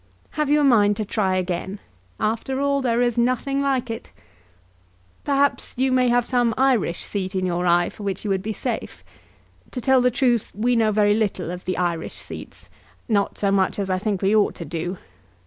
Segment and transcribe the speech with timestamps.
[0.31, 1.79] Have you a mind to try again?
[2.19, 4.11] After all, there is nothing like it.
[5.23, 8.51] Perhaps you may have some Irish seat in your eye for which you would be
[8.51, 9.03] safe.
[9.69, 12.67] To tell the truth we know very little of the Irish seats
[13.07, 14.97] not so much as, I think, we ought to do.